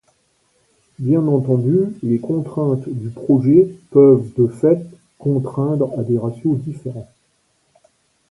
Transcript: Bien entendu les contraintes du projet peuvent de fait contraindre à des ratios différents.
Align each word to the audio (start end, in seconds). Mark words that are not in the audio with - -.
Bien 0.97 1.27
entendu 1.27 1.95
les 2.01 2.17
contraintes 2.17 2.89
du 2.89 3.11
projet 3.11 3.67
peuvent 3.91 4.33
de 4.35 4.47
fait 4.47 4.81
contraindre 5.19 5.93
à 5.95 6.01
des 6.01 6.17
ratios 6.17 6.57
différents. 6.57 7.11